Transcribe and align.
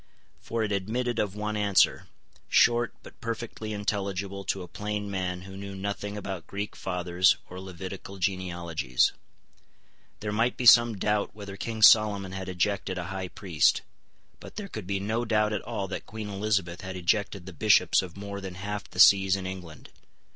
For 0.39 0.63
it 0.63 0.71
admitted 0.71 1.19
of 1.19 1.35
one 1.35 1.55
answer, 1.55 2.07
short, 2.49 2.95
but 3.03 3.21
perfectly 3.21 3.71
intelligible 3.71 4.43
to 4.45 4.63
a 4.63 4.67
plain 4.67 5.11
man 5.11 5.43
who 5.43 5.55
knew 5.55 5.75
nothing 5.75 6.17
about 6.17 6.47
Greek 6.47 6.75
fathers 6.75 7.37
or 7.51 7.59
Levitical 7.61 8.17
genealogies. 8.17 9.11
There 10.21 10.31
might 10.31 10.57
be 10.57 10.65
some 10.65 10.97
doubt 10.97 11.35
whether 11.35 11.55
King 11.55 11.83
Solomon 11.83 12.31
had 12.31 12.49
ejected 12.49 12.97
a 12.97 13.03
high 13.13 13.27
priest; 13.27 13.83
but 14.39 14.55
there 14.55 14.67
could 14.67 14.87
be 14.87 14.99
no 14.99 15.23
doubt 15.23 15.53
at 15.53 15.61
all 15.61 15.87
that 15.89 16.07
Queen 16.07 16.29
Elizabeth 16.29 16.81
had 16.81 16.95
ejected 16.95 17.45
the 17.45 17.53
Bishops 17.53 18.01
of 18.01 18.17
more 18.17 18.41
than 18.41 18.55
half 18.55 18.89
the 18.89 18.99
sees 18.99 19.35
in 19.35 19.45
England. 19.45 19.91